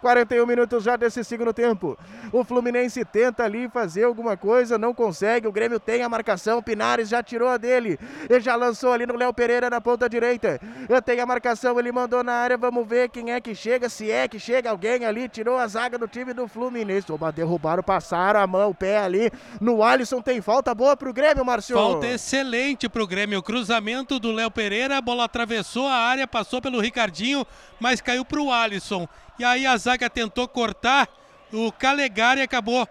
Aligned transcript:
41 0.00 0.46
minutos 0.46 0.84
já 0.84 0.96
desse 0.96 1.24
segundo 1.24 1.52
tempo. 1.52 1.98
O 2.32 2.44
Fluminense 2.44 3.04
tenta 3.04 3.44
ali 3.44 3.68
fazer 3.68 4.04
alguma 4.04 4.36
coisa, 4.36 4.78
não 4.78 4.94
consegue. 4.94 5.46
O 5.48 5.52
Grêmio 5.52 5.80
tem 5.80 6.02
a 6.02 6.08
marcação. 6.08 6.62
Pinares 6.62 7.08
já 7.08 7.22
tirou 7.22 7.48
a 7.48 7.56
dele. 7.56 7.98
Ele 8.28 8.40
já 8.40 8.54
lançou 8.54 8.92
ali 8.92 9.06
no 9.06 9.16
Léo 9.16 9.32
Pereira 9.32 9.68
na 9.68 9.80
ponta 9.80 10.08
direita. 10.08 10.60
Tem 11.04 11.20
a 11.20 11.26
marcação, 11.26 11.78
ele 11.78 11.90
mandou 11.90 12.22
na 12.22 12.32
área. 12.32 12.56
Vamos 12.56 12.86
ver 12.86 13.08
quem 13.08 13.32
é 13.32 13.40
que 13.40 13.54
chega. 13.54 13.88
Se 13.88 14.10
é 14.10 14.28
que 14.28 14.38
chega 14.38 14.70
alguém 14.70 15.04
ali. 15.04 15.28
Tirou 15.28 15.56
a 15.56 15.66
zaga 15.66 15.98
do 15.98 16.06
time 16.06 16.32
do 16.32 16.46
Fluminense. 16.46 17.10
Oba, 17.10 17.32
derrubaram, 17.32 17.82
passaram 17.82 18.40
a 18.40 18.46
mão, 18.46 18.70
o 18.70 18.74
pé 18.74 18.98
ali 18.98 19.30
no 19.60 19.82
Alisson. 19.82 20.22
Tem 20.22 20.40
falta 20.40 20.74
boa 20.74 20.96
pro 20.96 21.12
Grêmio, 21.12 21.44
Márcio. 21.44 21.74
Falta 21.76 22.06
excelente 22.06 22.88
pro 22.88 23.06
Grêmio. 23.06 23.42
Cruzamento 23.42 24.20
do 24.20 24.30
Léo 24.30 24.50
Pereira. 24.50 24.98
A 24.98 25.00
bola 25.00 25.24
atravessou 25.24 25.86
a 25.88 25.94
área, 25.94 26.26
passou 26.26 26.60
pelo 26.60 26.80
Ricardinho, 26.80 27.46
mas 27.80 28.00
caiu 28.00 28.24
pro 28.24 28.52
Alisson. 28.52 29.08
E 29.38 29.44
aí 29.44 29.66
a 29.66 29.76
zaga 29.76 29.87
tentou 30.10 30.48
cortar, 30.48 31.08
o 31.52 31.70
Calegari 31.72 32.42
acabou 32.42 32.86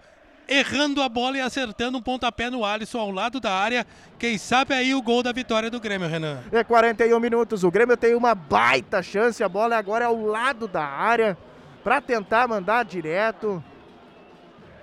errando 0.48 1.02
a 1.02 1.08
bola 1.08 1.36
e 1.36 1.40
acertando 1.40 1.98
um 1.98 2.02
pontapé 2.02 2.48
no 2.48 2.64
Alisson 2.64 2.98
ao 2.98 3.10
lado 3.10 3.38
da 3.38 3.52
área. 3.52 3.86
Quem 4.18 4.38
sabe 4.38 4.72
aí 4.74 4.94
o 4.94 5.02
gol 5.02 5.22
da 5.22 5.30
vitória 5.30 5.70
do 5.70 5.78
Grêmio, 5.78 6.08
Renan. 6.08 6.40
É 6.50 6.64
41 6.64 7.20
minutos, 7.20 7.62
o 7.62 7.70
Grêmio 7.70 7.96
tem 7.96 8.14
uma 8.14 8.34
baita 8.34 9.02
chance, 9.02 9.44
a 9.44 9.48
bola 9.48 9.76
agora 9.76 10.06
é 10.06 10.08
ao 10.08 10.20
lado 10.24 10.66
da 10.66 10.84
área 10.84 11.36
para 11.84 12.00
tentar 12.00 12.48
mandar 12.48 12.84
direto. 12.84 13.62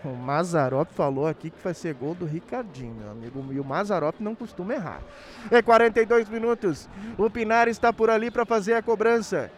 O 0.04 0.10
Mazarop 0.10 0.88
falou 0.94 1.26
aqui 1.26 1.50
que 1.50 1.64
vai 1.64 1.74
ser 1.74 1.96
gol 1.96 2.14
do 2.14 2.26
Ricardinho, 2.26 2.94
meu 2.94 3.10
amigo. 3.10 3.44
E 3.52 3.60
o 3.60 3.66
Mazarop 3.66 4.20
não 4.20 4.36
costuma 4.36 4.76
errar. 4.76 5.02
É 5.50 5.64
42 5.64 6.30
minutos. 6.30 6.88
O 7.18 7.28
Pinar 7.28 7.68
está 7.68 7.92
por 7.92 8.12
ali 8.12 8.30
para 8.30 8.46
fazer 8.46 8.76
a 8.76 8.84
cobrança. 8.84 9.52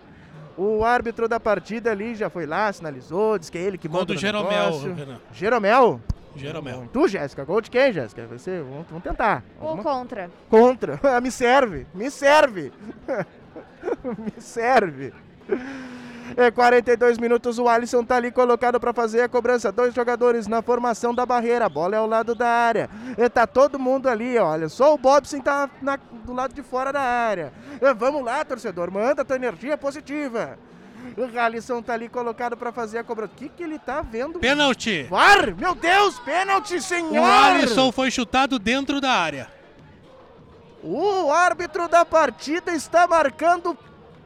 O 0.58 0.84
árbitro 0.84 1.28
da 1.28 1.40
partida 1.40 1.92
ali 1.92 2.16
já 2.16 2.30
foi 2.30 2.46
lá, 2.48 2.72
sinalizou, 2.74 3.38
disse 3.38 3.52
que 3.52 3.58
é 3.58 3.62
ele 3.62 3.78
que 3.78 3.88
Gol 3.88 4.00
manda 4.00 4.08
do 4.08 4.14
no 4.16 4.20
Jeromel, 4.20 4.66
negócio. 4.66 4.94
Renan. 4.94 5.20
Jeromel? 5.32 6.02
Jeromel. 6.36 6.90
Tu, 6.92 7.08
Jéssica. 7.08 7.44
Gol 7.46 7.62
de 7.62 7.70
quem, 7.70 7.92
Jéssica? 7.94 8.26
Você, 8.28 8.60
vamos, 8.62 8.86
vamos 8.90 9.04
tentar. 9.04 9.44
Ou 9.62 9.70
Alguma- 9.70 9.84
contra? 9.84 10.32
Contra. 10.50 11.00
Me 11.22 11.32
serve. 11.32 11.86
Me 11.94 12.10
serve. 12.10 12.72
me 14.04 14.42
serve. 14.42 15.14
É 16.38 16.52
42 16.52 17.18
minutos, 17.18 17.58
o 17.58 17.68
Alisson 17.68 18.04
tá 18.04 18.16
ali 18.18 18.32
colocado 18.32 18.80
para 18.80 18.94
fazer 18.94 19.22
a 19.22 19.28
cobrança. 19.28 19.72
Dois 19.72 19.92
jogadores 19.94 20.46
na 20.46 20.62
formação 20.62 21.12
da 21.14 21.26
barreira. 21.26 21.66
A 21.66 21.70
bola 21.70 21.96
é 21.96 21.98
ao 21.98 22.06
lado 22.06 22.36
da 22.36 22.48
área. 22.48 22.88
E 23.18 23.28
tá 23.28 23.48
todo 23.48 23.80
mundo 23.80 24.08
ali, 24.08 24.38
olha. 24.38 24.70
Só 24.70 24.94
o 24.94 25.00
Bobson 25.00 25.40
tá 25.42 25.68
na- 25.82 25.98
do 26.24 26.34
lado 26.34 26.54
de 26.54 26.62
fora 26.62 26.94
da 26.94 27.02
área. 27.02 27.52
É, 27.82 27.92
vamos 27.92 28.24
lá, 28.24 28.46
torcedor. 28.46 28.92
Manda 28.92 29.26
tua 29.26 29.36
energia 29.36 29.76
positiva. 29.80 30.60
O 31.18 31.40
Alisson 31.40 31.82
tá 31.82 31.94
ali 31.94 32.08
colocado 32.08 32.56
para 32.56 32.72
fazer 32.72 33.00
a 33.00 33.04
cobrança. 33.04 33.34
O 33.34 33.36
que 33.38 33.50
que 33.50 33.64
ele 33.64 33.80
tá 33.80 34.02
vendo? 34.04 34.38
Pênalti. 34.38 35.08
VAR! 35.10 35.56
Meu 35.56 35.74
Deus, 35.74 36.20
pênalti, 36.20 36.80
senhor! 36.80 37.20
O 37.20 37.26
Alisson 37.26 37.92
foi 37.92 38.12
chutado 38.12 38.60
dentro 38.60 39.02
da 39.02 39.10
área. 39.12 39.48
O 40.84 41.32
árbitro 41.32 41.88
da 41.88 42.06
partida 42.06 42.72
está 42.74 43.08
marcando 43.08 43.76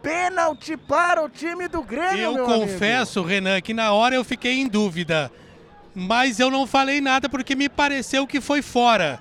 pênalti 0.02 0.76
para 0.76 1.24
o 1.24 1.30
time 1.30 1.68
do 1.68 1.82
Grêmio, 1.84 2.20
Eu 2.20 2.34
meu 2.34 2.46
confesso, 2.46 3.22
Renan, 3.22 3.62
que 3.62 3.74
na 3.74 3.92
hora 3.92 4.16
eu 4.16 4.24
fiquei 4.24 4.60
em 4.60 4.68
dúvida. 4.68 5.32
Mas 5.94 6.40
eu 6.40 6.50
não 6.50 6.66
falei 6.66 7.02
nada 7.02 7.28
porque 7.30 7.56
me 7.56 7.68
pareceu 7.68 8.26
que 8.26 8.40
foi 8.40 8.62
fora. 8.62 9.20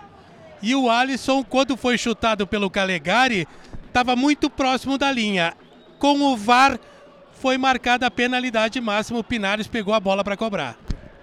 E 0.62 0.74
o 0.74 0.90
Alisson, 0.90 1.42
quando 1.42 1.76
foi 1.76 1.98
chutado 1.98 2.46
pelo 2.46 2.70
Calegari, 2.70 3.46
estava 3.86 4.14
muito 4.14 4.48
próximo 4.48 4.96
da 4.96 5.10
linha. 5.10 5.54
Com 5.98 6.20
o 6.20 6.36
VAR, 6.36 6.78
foi 7.34 7.58
marcada 7.58 8.06
a 8.06 8.10
penalidade 8.10 8.80
máxima. 8.80 9.18
O 9.18 9.24
Pinares 9.24 9.66
pegou 9.66 9.94
a 9.94 10.00
bola 10.00 10.22
para 10.22 10.36
cobrar. 10.36 10.76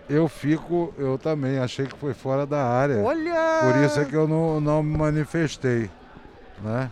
Eu 0.09 0.27
fico, 0.27 0.93
eu 0.97 1.17
também 1.17 1.59
achei 1.59 1.85
que 1.85 1.97
foi 1.97 2.13
fora 2.13 2.45
da 2.45 2.63
área. 2.65 2.95
amigo. 2.95 3.07
Olha! 3.09 3.59
Por 3.61 3.83
isso 3.83 3.99
é 3.99 4.05
que 4.05 4.15
eu 4.15 4.27
não, 4.27 4.59
não 4.59 4.81
me 4.81 4.97
manifestei, 4.97 5.89
né? 6.63 6.89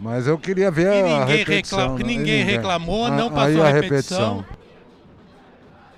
Mas 0.00 0.26
eu 0.26 0.36
queria 0.38 0.70
ver 0.70 0.86
E 0.86 1.00
a 1.00 1.02
ninguém, 1.20 1.36
repetição. 1.38 1.96
né? 1.96 2.04
ninguém 2.04 2.44
reclamou, 2.44 3.06
Ah, 3.06 3.10
não 3.10 3.30
passou 3.30 3.62
a 3.62 3.68
a 3.68 3.70
repetição. 3.72 4.44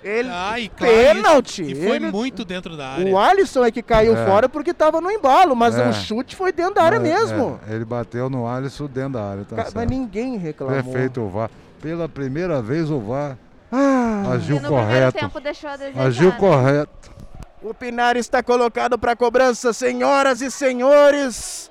Ele... 0.04 0.28
Ai, 0.30 0.70
claro, 0.76 0.92
Pênalti! 0.94 1.62
E 1.62 1.74
foi 1.74 1.96
Ele- 1.96 2.12
muito 2.12 2.44
dentro 2.44 2.76
da 2.76 2.90
área. 2.90 3.12
O 3.12 3.18
Alisson 3.18 3.64
é 3.64 3.72
que 3.72 3.82
caiu 3.82 4.16
É. 4.16 4.24
fora 4.24 4.48
porque 4.48 4.70
estava 4.70 5.00
no 5.00 5.10
embalo, 5.10 5.56
mas 5.56 5.76
É. 5.76 5.88
o 5.88 5.92
chute 5.92 6.36
foi 6.36 6.52
dentro 6.52 6.74
da 6.74 6.82
área 6.84 6.96
É, 6.96 7.00
mesmo. 7.00 7.58
é, 7.68 7.74
ele 7.74 7.84
bateu 7.84 8.30
no 8.30 8.46
Alisson 8.46 8.86
dentro 8.86 9.14
da 9.14 9.24
área, 9.30 9.44
tá 9.44 9.56
Ca- 9.56 9.62
certo. 9.64 9.74
mas 9.74 9.88
ninguém 9.88 10.36
reclamou. 10.36 10.80
Perfeito 10.80 11.20
o 11.22 11.28
VAR. 11.28 11.50
Pela 11.82 12.08
primeira 12.08 12.62
vez 12.62 12.88
o 12.88 13.00
VAR 13.00 13.36
Ah, 13.72 14.30
agiu 14.34 14.60
correto. 14.60 15.18
tempo 15.18 15.40
deixou 15.40 15.70
a 15.70 15.76
desejar. 15.76 16.02
Agiu 16.06 16.30
né? 16.30 16.36
correto. 16.38 17.16
o 17.62 17.74
Pinar 17.74 18.16
está 18.16 18.44
colocado 18.44 18.96
para 18.96 19.16
cobrança, 19.16 19.72
senhoras 19.72 20.40
e 20.40 20.52
senhores. 20.52 21.68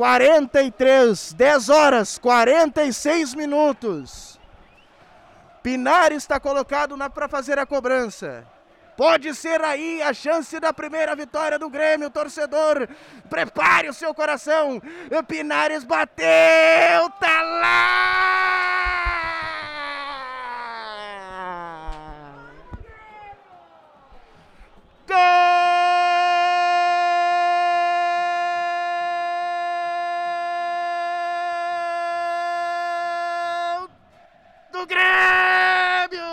43, 0.00 1.34
10 1.34 1.68
horas, 1.68 2.16
46 2.16 3.34
minutos. 3.34 4.40
Pinar 5.62 6.10
está 6.10 6.40
colocado 6.40 6.96
para 7.10 7.28
fazer 7.28 7.58
a 7.58 7.66
cobrança. 7.66 8.46
Pode 8.96 9.34
ser 9.34 9.60
aí 9.62 10.00
a 10.00 10.14
chance 10.14 10.58
da 10.58 10.72
primeira 10.72 11.14
vitória 11.14 11.58
do 11.58 11.68
Grêmio, 11.68 12.08
torcedor. 12.08 12.88
Prepare 13.28 13.90
o 13.90 13.92
seu 13.92 14.14
coração. 14.14 14.80
Pinares 15.28 15.84
bateu, 15.84 17.10
tá 17.20 17.42
lá! 17.42 18.39
Do 34.80 34.86
Grêmio! 34.86 36.30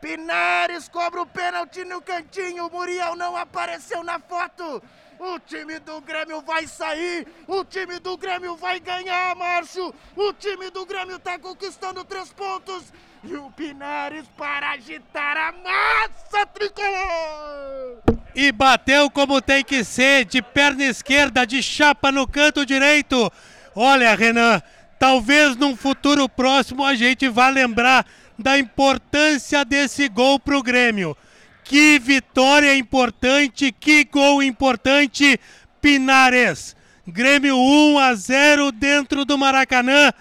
Pinares 0.00 0.88
cobra 0.88 1.22
o 1.22 1.26
pênalti 1.26 1.84
no 1.84 2.00
cantinho, 2.00 2.68
Muriel 2.70 3.14
não 3.14 3.36
apareceu 3.36 4.02
na 4.02 4.18
foto. 4.18 4.82
O 5.18 5.38
time 5.38 5.78
do 5.80 6.00
Grêmio 6.00 6.40
vai 6.40 6.66
sair, 6.66 7.26
o 7.46 7.62
time 7.64 7.98
do 8.00 8.16
Grêmio 8.16 8.56
vai 8.56 8.80
ganhar, 8.80 9.36
Márcio. 9.36 9.94
O 10.16 10.32
time 10.32 10.70
do 10.70 10.86
Grêmio 10.86 11.18
tá 11.18 11.38
conquistando 11.38 12.04
três 12.04 12.32
pontos. 12.32 12.84
E 13.22 13.36
o 13.36 13.50
Pinares 13.50 14.26
para 14.36 14.70
agitar 14.70 15.36
a 15.36 15.52
massa 15.52 16.46
tricolor. 16.46 17.98
E 18.34 18.50
bateu 18.50 19.10
como 19.10 19.42
tem 19.42 19.62
que 19.62 19.84
ser, 19.84 20.24
de 20.24 20.40
perna 20.40 20.84
esquerda, 20.84 21.46
de 21.46 21.62
chapa 21.62 22.10
no 22.10 22.26
canto 22.26 22.64
direito. 22.64 23.30
Olha, 23.74 24.14
Renan, 24.14 24.62
talvez 24.98 25.56
num 25.56 25.76
futuro 25.76 26.28
próximo 26.28 26.84
a 26.84 26.94
gente 26.94 27.28
vá 27.28 27.48
lembrar 27.48 28.06
da 28.38 28.58
importância 28.58 29.64
desse 29.64 30.08
gol 30.08 30.38
pro 30.38 30.62
Grêmio. 30.62 31.16
Que 31.62 31.98
vitória 31.98 32.74
importante, 32.74 33.70
que 33.70 34.04
gol 34.04 34.42
importante, 34.42 35.38
Pinares. 35.80 36.76
Grêmio 37.06 37.56
1 37.56 37.98
a 37.98 38.14
0 38.14 38.72
dentro 38.72 39.24
do 39.24 39.38
Maracanã. 39.38 40.12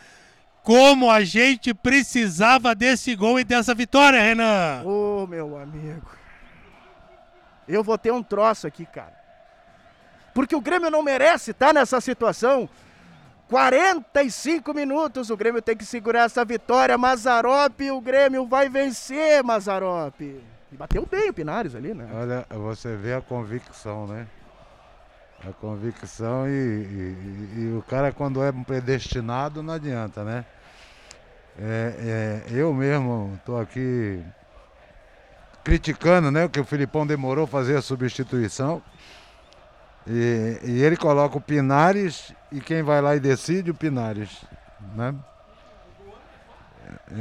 Como 0.64 1.10
a 1.10 1.24
gente 1.24 1.74
precisava 1.74 2.76
desse 2.76 3.16
gol 3.16 3.40
e 3.40 3.44
dessa 3.44 3.74
vitória, 3.74 4.22
Renan. 4.22 4.84
Ô, 4.86 5.26
meu 5.26 5.58
amigo. 5.58 6.08
Eu 7.68 7.84
vou 7.84 7.98
ter 7.98 8.12
um 8.12 8.22
troço 8.22 8.68
aqui, 8.68 8.86
cara. 8.86 9.18
Porque 10.34 10.56
o 10.56 10.62
Grêmio 10.62 10.90
não 10.90 11.02
merece 11.02 11.52
estar 11.52 11.74
nessa 11.74 12.00
situação. 12.00 12.70
45 13.50 14.74
minutos, 14.76 15.30
o 15.32 15.36
Grêmio 15.36 15.62
tem 15.62 15.76
que 15.76 15.84
segurar 15.84 16.22
essa 16.26 16.46
vitória. 16.46 16.98
Mazarop, 16.98 17.82
o 17.92 18.00
Grêmio 18.00 18.46
vai 18.46 18.70
vencer, 18.70 19.44
Mazarop. 19.44 20.22
E 20.22 20.76
bateu 20.78 21.04
bem 21.10 21.30
o 21.30 21.34
Pinares 21.34 21.74
ali, 21.74 21.94
né? 21.96 22.08
Olha, 22.14 22.46
você 22.60 22.96
vê 22.96 23.14
a 23.16 23.22
convicção, 23.22 24.06
né? 24.06 24.28
A 25.48 25.52
convicção 25.52 26.48
e, 26.48 26.52
e- 26.52 27.56
e- 27.58 27.62
e 27.62 27.76
o 27.78 27.82
cara 27.82 28.12
quando 28.12 28.44
é 28.44 28.52
predestinado 28.52 29.64
não 29.64 29.74
adianta, 29.74 30.24
né? 30.24 30.46
É, 31.58 32.44
é, 32.48 32.52
eu 32.52 32.72
mesmo 32.74 33.34
estou 33.40 33.60
aqui 33.60 34.22
criticando, 35.64 36.30
né? 36.30 36.48
Que 36.48 36.60
o 36.60 36.66
Filipão 36.66 37.06
demorou 37.08 37.46
a 37.46 37.48
fazer 37.48 37.76
a 37.78 37.82
substituição. 37.82 38.82
E, 40.10 40.60
e 40.64 40.82
ele 40.84 40.98
coloca 40.98 41.38
o 41.38 41.42
Pinares 41.42 42.34
e 42.52 42.60
quem 42.60 42.82
vai 42.82 43.00
lá 43.02 43.16
e 43.16 43.20
decide 43.20 43.70
o 43.70 43.76
Pinares, 43.76 44.30
né? 44.96 45.14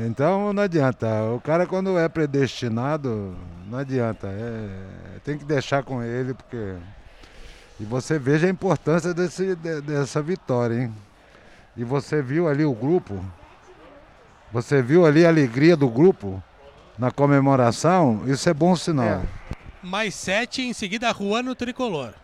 Então 0.07 0.53
não 0.53 0.63
adianta. 0.63 1.07
O 1.35 1.41
cara 1.41 1.67
quando 1.67 1.99
é 1.99 2.09
predestinado, 2.09 3.37
não 3.67 3.79
adianta. 3.79 4.27
É, 4.29 5.19
tem 5.25 5.37
que 5.39 5.45
deixar 5.45 5.83
com 5.83 6.03
ele, 6.03 6.35
porque. 6.35 6.75
E 7.81 7.85
você 7.85 8.19
veja 8.19 8.47
a 8.47 8.51
importância 8.51 9.15
desse, 9.15 9.55
de- 9.55 9.81
dessa 9.83 10.21
vitória, 10.21 10.83
hein? 10.83 10.93
E 11.77 11.85
você 11.85 12.21
viu 12.21 12.49
ali 12.49 12.65
o 12.65 12.73
grupo, 12.75 13.23
Você 14.51 14.81
viu 14.83 15.05
ali 15.05 15.27
a 15.27 15.29
alegria 15.29 15.77
do 15.77 15.89
grupo 15.89 16.43
na 16.99 17.11
comemoração? 17.11 18.23
Isso 18.27 18.49
é 18.49 18.55
bom 18.55 18.75
sinal. 18.75 19.07
É. 19.07 19.21
Mais 19.83 20.15
sete, 20.15 20.63
em 20.63 20.73
seguida 20.73 21.13
Juan 21.13 21.43
no 21.43 21.55
tricolor. 21.55 22.15